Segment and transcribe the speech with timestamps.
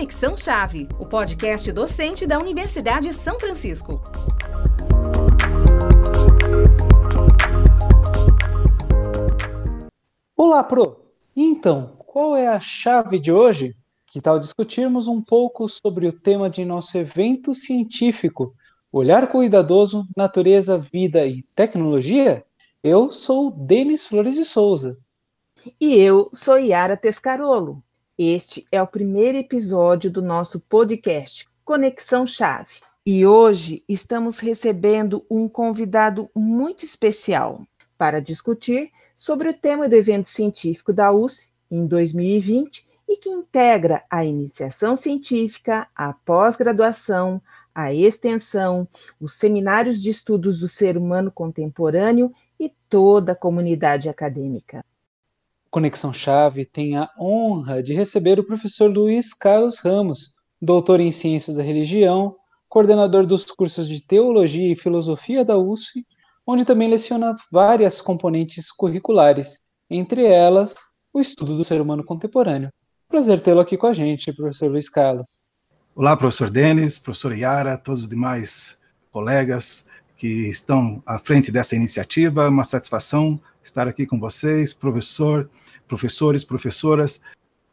[0.00, 4.00] Conexão Chave, o podcast docente da Universidade São Francisco.
[10.34, 11.04] Olá, Pro!
[11.36, 13.76] Então, qual é a chave de hoje?
[14.06, 18.54] Que tal discutirmos um pouco sobre o tema de nosso evento científico,
[18.90, 22.42] Olhar Cuidadoso, Natureza, Vida e Tecnologia?
[22.82, 24.98] Eu sou Denis Flores de Souza.
[25.78, 27.84] E eu sou Yara Tescarolo.
[28.22, 32.74] Este é o primeiro episódio do nosso podcast Conexão Chave.
[33.06, 40.28] E hoje estamos recebendo um convidado muito especial para discutir sobre o tema do evento
[40.28, 47.40] científico da USP em 2020 e que integra a iniciação científica, a pós-graduação,
[47.74, 48.86] a extensão,
[49.18, 54.84] os seminários de estudos do ser humano contemporâneo e toda a comunidade acadêmica.
[55.70, 61.56] Conexão Chave tem a honra de receber o professor Luiz Carlos Ramos, doutor em Ciências
[61.56, 62.34] da Religião,
[62.68, 66.04] coordenador dos cursos de Teologia e Filosofia da USF,
[66.44, 70.74] onde também leciona várias componentes curriculares, entre elas
[71.12, 72.70] o estudo do ser humano contemporâneo.
[73.08, 75.26] Prazer tê-lo aqui com a gente, professor Luiz Carlos.
[75.94, 78.80] Olá, professor Denis, professor Yara, todos os demais
[79.12, 82.48] colegas que estão à frente dessa iniciativa.
[82.48, 85.48] Uma satisfação estar aqui com vocês, professor,
[85.86, 87.20] professores, professoras.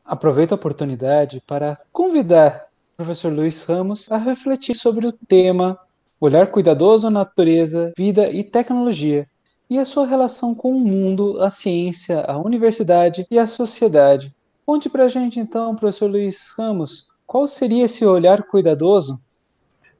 [0.06, 5.80] Aproveito a oportunidade para convidar o professor Luiz Ramos a refletir sobre o tema
[6.20, 9.28] Olhar cuidadoso, natureza, vida e tecnologia,
[9.70, 14.34] e a sua relação com o mundo, a ciência, a universidade e a sociedade.
[14.66, 19.20] Conte para a gente então, professor Luiz Ramos, qual seria esse olhar cuidadoso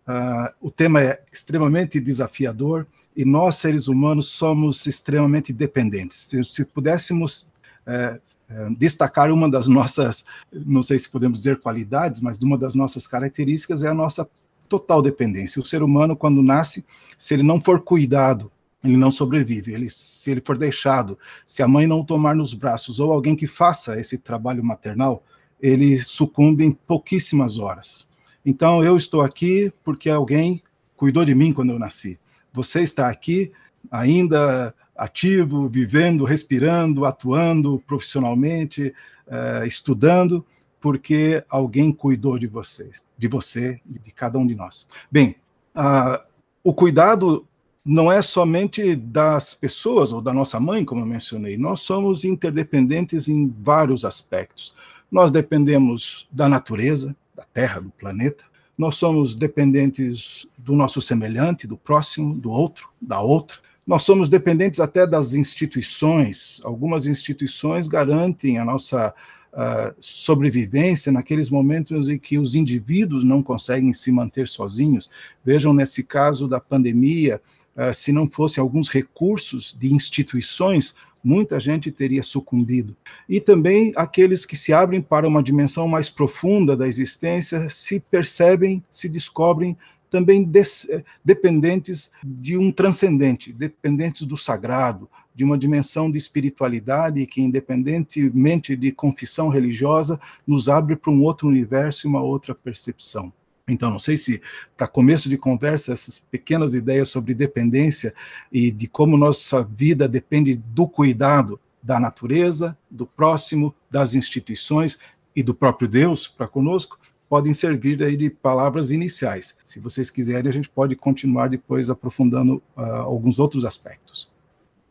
[0.08, 6.18] Uh, o tema é extremamente desafiador e nós, seres humanos, somos extremamente dependentes.
[6.18, 7.48] Se, se pudéssemos
[7.86, 8.20] é,
[8.50, 13.06] é, destacar uma das nossas, não sei se podemos dizer qualidades, mas uma das nossas
[13.06, 14.30] características é a nossa
[14.70, 15.62] total dependência.
[15.62, 16.86] O ser humano, quando nasce,
[17.18, 18.52] se ele não for cuidado,
[18.84, 19.74] ele não sobrevive.
[19.74, 23.36] Ele, se ele for deixado, se a mãe não o tomar nos braços ou alguém
[23.36, 25.24] que faça esse trabalho maternal,
[25.60, 28.08] ele sucumbe em pouquíssimas horas.
[28.50, 30.64] Então eu estou aqui porque alguém
[30.96, 32.18] cuidou de mim quando eu nasci.
[32.54, 33.52] Você está aqui
[33.92, 38.94] ainda ativo, vivendo, respirando, atuando profissionalmente,
[39.28, 40.46] uh, estudando,
[40.80, 44.88] porque alguém cuidou de você, de você, de cada um de nós.
[45.12, 45.36] Bem,
[45.76, 46.18] uh,
[46.64, 47.46] o cuidado
[47.84, 51.58] não é somente das pessoas ou da nossa mãe, como eu mencionei.
[51.58, 54.74] Nós somos interdependentes em vários aspectos.
[55.12, 58.44] Nós dependemos da natureza, da Terra, do planeta.
[58.76, 63.58] Nós somos dependentes do nosso semelhante, do próximo, do outro, da outra.
[63.86, 66.60] Nós somos dependentes até das instituições.
[66.64, 69.14] Algumas instituições garantem a nossa
[69.54, 75.10] uh, sobrevivência naqueles momentos em que os indivíduos não conseguem se manter sozinhos.
[75.46, 77.42] Vejam nesse caso da pandemia,
[77.76, 80.94] uh, se não fossem alguns recursos de instituições,
[81.28, 82.96] muita gente teria sucumbido.
[83.28, 88.82] E também aqueles que se abrem para uma dimensão mais profunda da existência se percebem,
[88.94, 89.78] se descobrem
[90.10, 97.26] também des, eh, dependentes de um transcendente, dependentes do sagrado, de uma dimensão de espiritualidade
[97.26, 100.18] que, independentemente de confissão religiosa,
[100.48, 103.34] nos abre para um outro universo e uma outra percepção.
[103.68, 104.42] Então, não sei se,
[104.78, 108.14] para começo de conversa, essas pequenas ideias sobre dependência
[108.52, 115.00] e de como nossa vida depende do cuidado da natureza, do próximo, das instituições
[115.36, 116.98] e do próprio Deus para conosco,
[117.30, 119.58] podem servir aí de palavras iniciais.
[119.64, 124.32] Se vocês quiserem, a gente pode continuar depois aprofundando uh, alguns outros aspectos.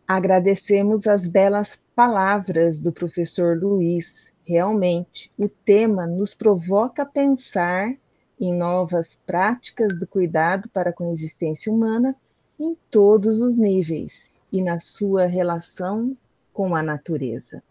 [0.06, 4.32] Agradecemos as belas palavras do professor Luiz.
[4.44, 7.96] Realmente, o tema nos provoca a pensar
[8.40, 12.14] em novas práticas do cuidado para com a existência humana
[12.58, 16.16] em todos os níveis e na sua relação
[16.52, 17.62] com a natureza.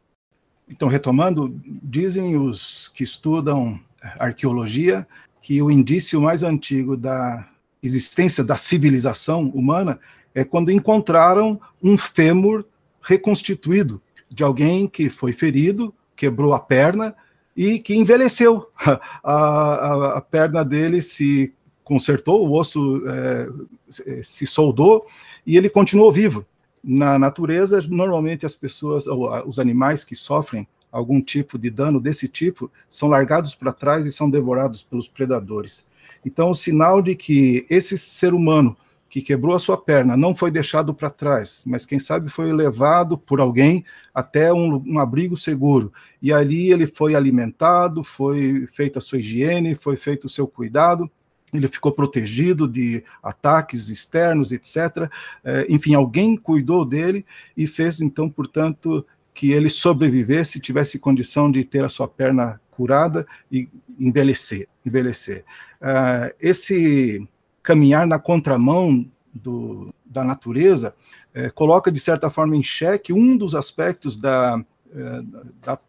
[0.67, 3.79] Então, retomando, dizem os que estudam
[4.19, 5.07] arqueologia
[5.41, 7.47] que o indício mais antigo da
[7.81, 9.99] existência da civilização humana
[10.33, 12.65] é quando encontraram um fêmur
[13.01, 17.15] reconstituído de alguém que foi ferido, quebrou a perna
[17.55, 18.69] e que envelheceu.
[19.23, 21.53] A, a, a perna dele se
[21.83, 25.05] consertou, o osso é, se soldou
[25.45, 26.45] e ele continuou vivo.
[26.83, 32.71] Na natureza, normalmente as pessoas, os animais que sofrem algum tipo de dano desse tipo
[32.87, 35.87] são largados para trás e são devorados pelos predadores.
[36.23, 38.75] Então, o sinal de que esse ser humano
[39.15, 43.17] que quebrou a sua perna, não foi deixado para trás, mas quem sabe foi levado
[43.17, 45.93] por alguém até um, um, abrigo seguro.
[46.21, 51.09] E ali ele foi alimentado, foi feita a sua higiene, foi feito o seu cuidado,
[51.53, 55.09] ele ficou protegido de ataques externos, etc.
[55.45, 57.25] É, enfim, alguém cuidou dele
[57.55, 63.25] e fez, então, portanto, que ele sobrevivesse, tivesse condição de ter a sua perna curada
[63.49, 64.67] e envelhecer.
[64.85, 65.45] envelhecer.
[65.81, 67.25] Uh, esse
[67.65, 69.03] caminhar na contramão
[69.33, 70.95] do, da natureza,
[71.33, 74.63] é, coloca, de certa forma, em xeque um dos aspectos da,
[74.95, 75.21] é,
[75.61, 75.79] da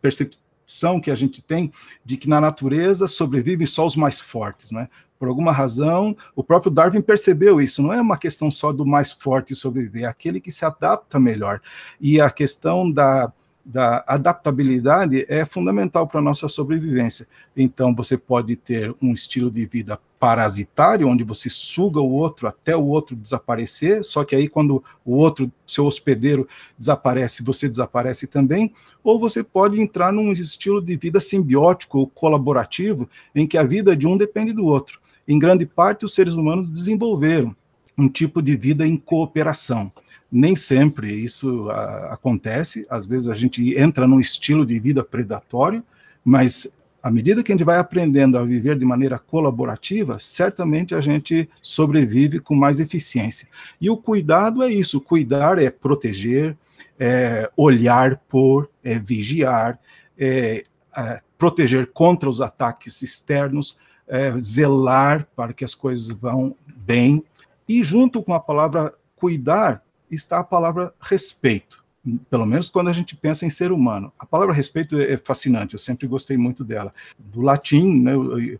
[0.00, 1.72] percepção que a gente tem
[2.04, 4.86] de que na natureza sobrevivem só os mais fortes, né?
[5.18, 7.82] Por alguma razão, o próprio Darwin percebeu isso.
[7.82, 11.60] Não é uma questão só do mais forte sobreviver, é aquele que se adapta melhor.
[12.00, 13.32] E a questão da,
[13.64, 17.26] da adaptabilidade é fundamental para a nossa sobrevivência.
[17.56, 22.76] Então, você pode ter um estilo de vida parasitário, onde você suga o outro até
[22.76, 28.72] o outro desaparecer, só que aí quando o outro, seu hospedeiro, desaparece, você desaparece também,
[29.02, 34.06] ou você pode entrar num estilo de vida simbiótico colaborativo, em que a vida de
[34.06, 34.98] um depende do outro.
[35.26, 37.54] Em grande parte, os seres humanos desenvolveram
[37.96, 39.90] um tipo de vida em cooperação.
[40.36, 45.80] Nem sempre isso a, acontece, às vezes a gente entra num estilo de vida predatório,
[46.24, 51.00] mas à medida que a gente vai aprendendo a viver de maneira colaborativa, certamente a
[51.00, 53.46] gente sobrevive com mais eficiência.
[53.80, 56.56] E o cuidado é isso: cuidar é proteger,
[56.98, 59.78] é olhar por, é vigiar,
[60.18, 60.64] é,
[60.96, 63.78] é proteger contra os ataques externos,
[64.08, 67.22] é, zelar para que as coisas vão bem.
[67.68, 71.84] E junto com a palavra cuidar, está a palavra respeito,
[72.28, 74.12] pelo menos quando a gente pensa em ser humano.
[74.18, 76.92] A palavra respeito é fascinante, eu sempre gostei muito dela.
[77.18, 78.12] Do latim, né,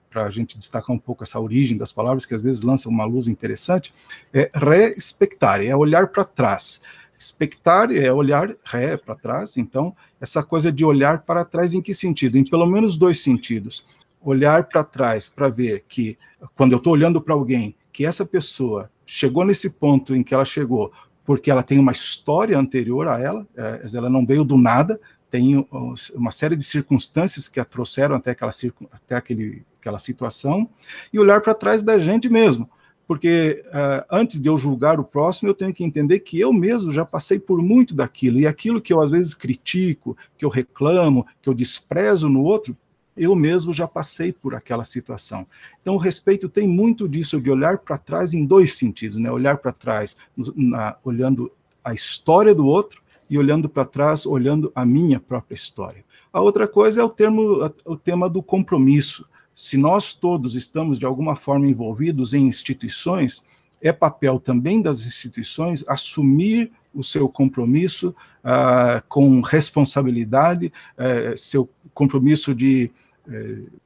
[0.09, 3.05] para a gente destacar um pouco essa origem das palavras, que às vezes lança uma
[3.05, 3.93] luz interessante,
[4.33, 6.81] é respectare, é olhar para trás.
[7.19, 11.95] Expectar é olhar ré para trás, então, essa coisa de olhar para trás em que
[11.95, 12.37] sentido?
[12.37, 13.87] Em pelo menos dois sentidos.
[14.21, 16.19] Olhar para trás para ver que,
[16.57, 20.45] quando eu estou olhando para alguém, que essa pessoa chegou nesse ponto em que ela
[20.45, 20.93] chegou
[21.25, 25.01] porque ela tem uma história anterior a ela, é, ela não veio do nada,
[25.31, 25.67] tem
[26.15, 28.53] uma série de circunstâncias que a trouxeram até aquela,
[28.93, 30.69] até aquele, aquela situação,
[31.13, 32.71] e olhar para trás da gente mesmo,
[33.05, 36.93] porque uh, antes de eu julgar o próximo, eu tenho que entender que eu mesmo
[36.93, 41.27] já passei por muito daquilo, e aquilo que eu às vezes critico, que eu reclamo,
[41.43, 42.77] que eu desprezo no outro,
[43.17, 45.47] eu mesmo já passei por aquela situação.
[45.81, 49.31] Então, o respeito tem muito disso de olhar para trás em dois sentidos, né?
[49.31, 50.17] Olhar para trás,
[50.57, 51.51] na, olhando
[51.83, 56.05] a história do outro e olhando para trás, olhando a minha própria história.
[56.33, 59.27] A outra coisa é o, termo, o tema do compromisso.
[59.55, 63.45] Se nós todos estamos de alguma forma envolvidos em instituições,
[63.81, 72.55] é papel também das instituições assumir o seu compromisso uh, com responsabilidade, uh, seu compromisso
[72.55, 72.91] de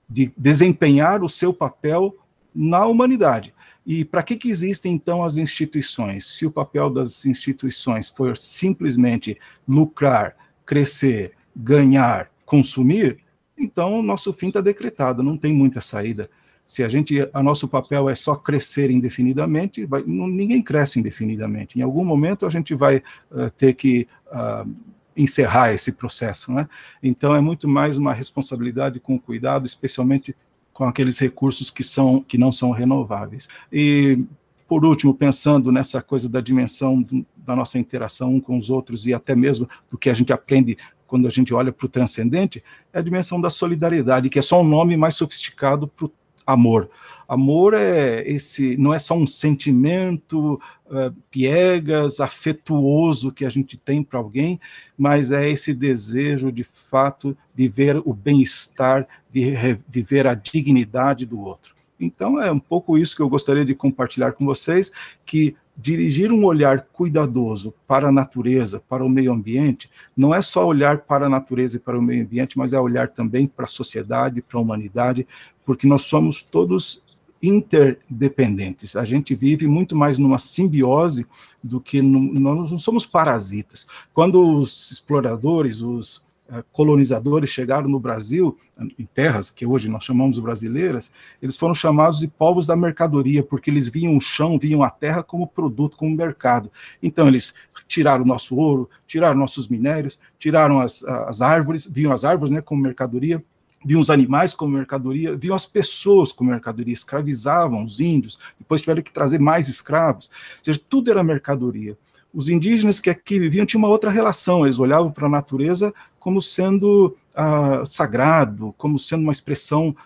[0.08, 2.16] de desempenhar o seu papel
[2.54, 3.54] na humanidade.
[3.86, 6.26] E para que, que existem, então, as instituições?
[6.26, 10.36] Se o papel das instituições for simplesmente lucrar,
[10.66, 13.18] crescer, ganhar, consumir,
[13.56, 16.28] então nosso fim está decretado, não tem muita saída.
[16.64, 21.78] Se a gente, a nosso papel é só crescer indefinidamente, vai, não, ninguém cresce indefinidamente.
[21.78, 22.98] Em algum momento a gente vai
[23.30, 24.70] uh, ter que uh,
[25.18, 26.52] encerrar esse processo.
[26.52, 26.68] Né?
[27.02, 30.34] Então, é muito mais uma responsabilidade com cuidado, especialmente
[30.72, 33.48] com aqueles recursos que, são, que não são renováveis.
[33.70, 34.24] E,
[34.68, 37.04] por último, pensando nessa coisa da dimensão
[37.36, 40.76] da nossa interação um com os outros e até mesmo do que a gente aprende
[41.06, 44.60] quando a gente olha para o transcendente, é a dimensão da solidariedade, que é só
[44.60, 46.12] um nome mais sofisticado para o
[46.48, 46.88] amor.
[47.28, 50.54] Amor é esse, não é só um sentimento
[50.86, 54.58] uh, piegas, afetuoso que a gente tem para alguém,
[54.96, 59.52] mas é esse desejo de fato de ver o bem-estar, de,
[59.86, 61.74] de ver a dignidade do outro.
[62.00, 64.90] Então é um pouco isso que eu gostaria de compartilhar com vocês,
[65.26, 70.66] que dirigir um olhar cuidadoso para a natureza, para o meio ambiente, não é só
[70.66, 73.68] olhar para a natureza e para o meio ambiente, mas é olhar também para a
[73.68, 75.26] sociedade, para a humanidade,
[75.64, 78.96] porque nós somos todos interdependentes.
[78.96, 81.26] A gente vive muito mais numa simbiose
[81.62, 83.86] do que no, nós não somos parasitas.
[84.12, 86.24] Quando os exploradores, os
[86.72, 88.56] colonizadores chegaram no Brasil,
[88.98, 91.12] em terras que hoje nós chamamos brasileiras,
[91.42, 95.22] eles foram chamados de povos da mercadoria, porque eles viam o chão, viam a terra
[95.22, 96.70] como produto, como mercado.
[97.02, 97.54] Então eles
[97.86, 102.60] tiraram o nosso ouro, tiraram nossos minérios, tiraram as, as árvores, viam as árvores né,
[102.60, 103.42] como mercadoria,
[103.84, 109.02] viam os animais como mercadoria, viam as pessoas como mercadoria, escravizavam os índios, depois tiveram
[109.02, 111.96] que trazer mais escravos, ou seja, tudo era mercadoria.
[112.32, 116.42] Os indígenas que aqui viviam tinham uma outra relação, eles olhavam para a natureza como
[116.42, 119.96] sendo ah, sagrado, como sendo uma expressão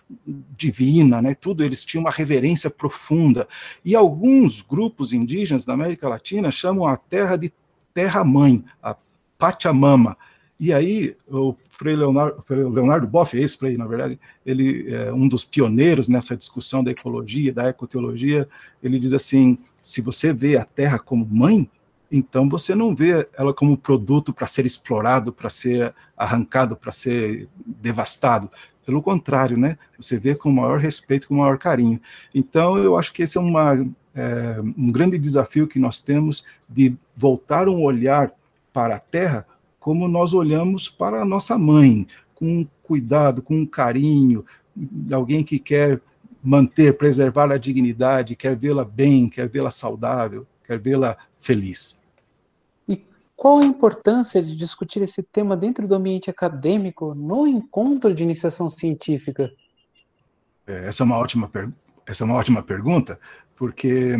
[0.56, 1.34] divina, né?
[1.34, 3.48] tudo, eles tinham uma reverência profunda.
[3.84, 7.52] E alguns grupos indígenas da América Latina chamam a terra de
[7.92, 8.96] terra-mãe, a
[9.36, 10.16] Pachamama,
[10.64, 15.44] e aí, o Frei Leonardo, Leonardo Boff, esse Frei, na verdade, ele é um dos
[15.44, 18.48] pioneiros nessa discussão da ecologia, da ecoteologia,
[18.80, 21.68] ele diz assim, se você vê a Terra como mãe,
[22.12, 27.48] então você não vê ela como produto para ser explorado, para ser arrancado, para ser
[27.66, 28.50] devastado.
[28.84, 29.78] Pelo contrário, né?
[29.98, 31.98] Você vê com o maior respeito, com o maior carinho.
[32.34, 33.74] Então, eu acho que esse é, uma,
[34.14, 38.30] é um grande desafio que nós temos de voltar um olhar
[38.72, 39.46] para a Terra
[39.80, 44.44] como nós olhamos para a nossa mãe, com cuidado, com carinho,
[45.12, 46.00] alguém que quer
[46.42, 52.01] manter, preservar a dignidade, quer vê-la bem, quer vê-la saudável, quer vê-la feliz.
[53.42, 58.70] Qual a importância de discutir esse tema dentro do ambiente acadêmico no encontro de iniciação
[58.70, 59.50] científica?
[60.64, 61.50] É, essa é uma ótima,
[62.06, 63.18] essa é uma ótima pergunta,
[63.56, 64.14] porque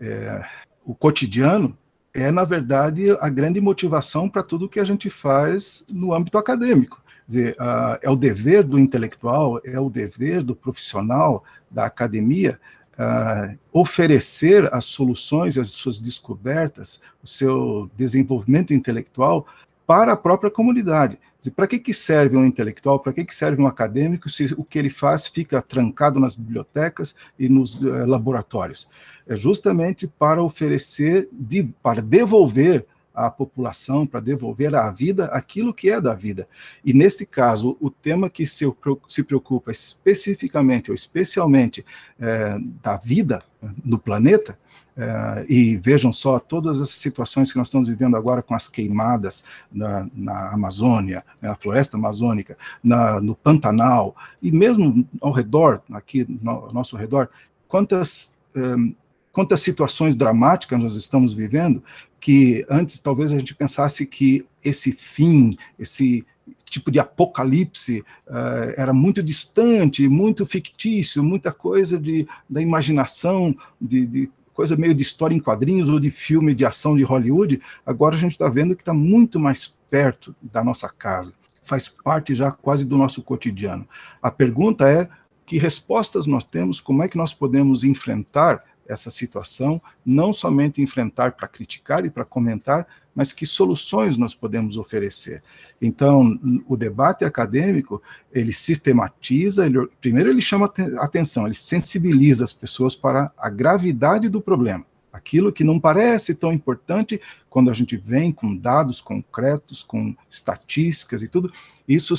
[0.00, 0.44] é,
[0.86, 1.76] o cotidiano
[2.14, 7.02] é, na verdade, a grande motivação para tudo que a gente faz no âmbito acadêmico.
[7.26, 7.56] Dizer,
[8.00, 12.60] é o dever do intelectual, é o dever do profissional da academia
[13.00, 19.46] uh, oferecer as soluções, as suas descobertas, o seu desenvolvimento intelectual
[19.86, 21.18] para a própria comunidade.
[21.56, 24.78] Para que, que serve um intelectual, para que, que serve um acadêmico se o que
[24.78, 28.88] ele faz fica trancado nas bibliotecas e nos uh, laboratórios?
[29.26, 35.90] É justamente para oferecer, de, para devolver à população, para devolver à vida aquilo que
[35.90, 36.48] é da vida.
[36.84, 38.64] E neste caso, o tema que se,
[39.08, 41.84] se preocupa especificamente ou especialmente
[42.18, 43.42] é, da vida
[43.84, 44.58] no planeta,
[44.96, 49.44] é, e vejam só todas as situações que nós estamos vivendo agora com as queimadas
[49.72, 56.50] na, na Amazônia, na floresta amazônica, na, no Pantanal, e mesmo ao redor, aqui no,
[56.50, 57.30] ao nosso redor,
[57.66, 58.94] quantas, um,
[59.32, 61.82] quantas situações dramáticas nós estamos vivendo,
[62.18, 66.24] que antes talvez a gente pensasse que esse fim, esse
[66.64, 74.06] tipo de apocalipse uh, era muito distante, muito fictício, muita coisa de, da imaginação, de,
[74.06, 78.14] de coisa meio de história em quadrinhos ou de filme de ação de Hollywood, agora
[78.14, 82.50] a gente está vendo que está muito mais perto da nossa casa, faz parte já
[82.50, 83.88] quase do nosso cotidiano.
[84.20, 85.08] A pergunta é:
[85.50, 91.32] que respostas nós temos, como é que nós podemos enfrentar essa situação, não somente enfrentar
[91.32, 95.40] para criticar e para comentar, mas que soluções nós podemos oferecer.
[95.80, 102.94] Então, o debate acadêmico, ele sistematiza, ele, primeiro ele chama atenção, ele sensibiliza as pessoas
[102.94, 104.89] para a gravidade do problema.
[105.20, 111.20] Aquilo que não parece tão importante, quando a gente vem com dados concretos, com estatísticas
[111.20, 111.52] e tudo,
[111.86, 112.14] isso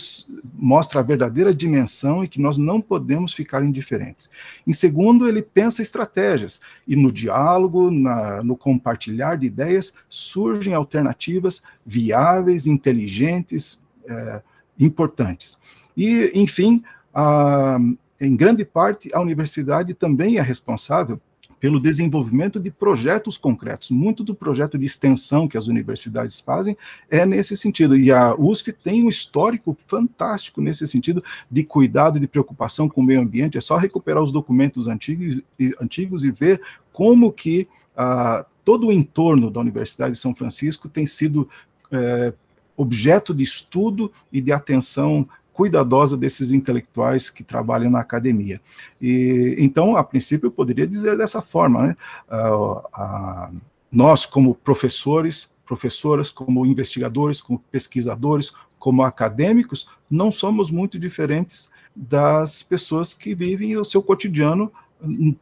[0.54, 4.30] mostra a verdadeira dimensão e que nós não podemos ficar indiferentes.
[4.68, 11.64] Em segundo, ele pensa estratégias, e no diálogo, na, no compartilhar de ideias, surgem alternativas
[11.84, 14.44] viáveis, inteligentes, é,
[14.80, 15.58] importantes.
[15.98, 17.80] E, enfim, a,
[18.20, 21.20] em grande parte, a universidade também é responsável
[21.62, 23.92] pelo desenvolvimento de projetos concretos.
[23.92, 26.76] Muito do projeto de extensão que as universidades fazem
[27.08, 27.96] é nesse sentido.
[27.96, 33.02] E a USF tem um histórico fantástico nesse sentido de cuidado e de preocupação com
[33.02, 33.60] o meio ambiente.
[33.60, 36.60] É só recuperar os documentos antigos e, antigos e ver
[36.92, 41.48] como que ah, todo o entorno da Universidade de São Francisco tem sido
[41.92, 42.34] é,
[42.76, 48.62] objeto de estudo e de atenção cuidadosa desses intelectuais que trabalham na academia.
[49.02, 51.96] E então, a princípio, eu poderia dizer dessa forma, né?
[52.30, 61.70] Uh, nós, como professores, professoras, como investigadores, como pesquisadores, como acadêmicos, não somos muito diferentes
[61.96, 64.72] das pessoas que vivem o seu cotidiano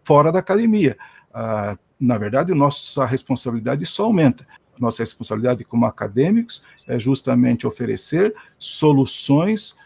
[0.04, 0.98] fora da academia.
[1.30, 4.46] Uh, na verdade, nossa responsabilidade só aumenta
[4.80, 9.78] nossa responsabilidade como acadêmicos é justamente oferecer soluções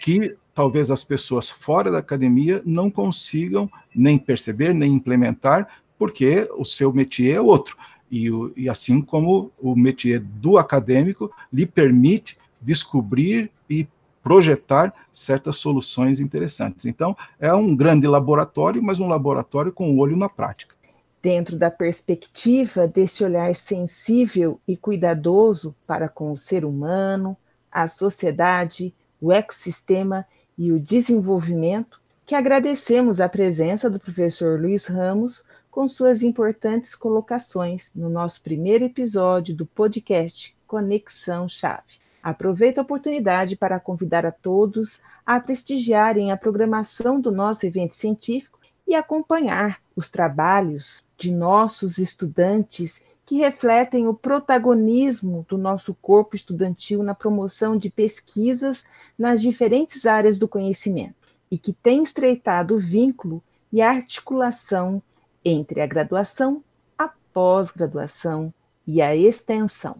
[0.00, 6.64] que talvez as pessoas fora da academia não consigam nem perceber, nem implementar, porque o
[6.64, 7.76] seu métier é outro.
[8.10, 13.88] E, e assim como o métier do acadêmico lhe permite descobrir e
[14.22, 16.86] projetar certas soluções interessantes.
[16.86, 20.76] Então, é um grande laboratório, mas um laboratório com o olho na prática.
[21.20, 27.36] Dentro da perspectiva desse olhar sensível e cuidadoso para com o ser humano,
[27.70, 30.26] a sociedade o ecossistema
[30.58, 37.92] e o desenvolvimento, que agradecemos a presença do professor Luiz Ramos com suas importantes colocações
[37.94, 42.02] no nosso primeiro episódio do podcast Conexão Chave.
[42.22, 48.60] Aproveito a oportunidade para convidar a todos a prestigiarem a programação do nosso evento científico
[48.86, 57.02] e acompanhar os trabalhos de nossos estudantes que refletem o protagonismo do nosso corpo estudantil
[57.02, 58.84] na promoção de pesquisas
[59.18, 61.14] nas diferentes áreas do conhecimento
[61.50, 65.02] e que tem estreitado o vínculo e a articulação
[65.44, 66.62] entre a graduação,
[66.98, 68.52] a pós-graduação
[68.86, 69.96] e a extensão.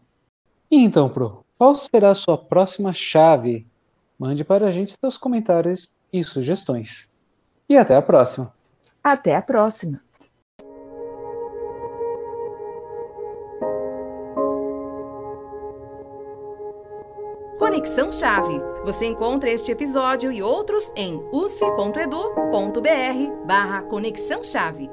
[0.71, 3.67] então, Pro, qual será a sua próxima chave?
[4.19, 7.19] Mande para a gente seus comentários e sugestões.
[7.69, 8.53] E até a próxima!
[9.03, 10.01] Até a próxima!
[17.83, 18.63] Conexão Chave.
[18.85, 24.89] Você encontra este episódio e outros em usf.edu.br barra Conexão Chave.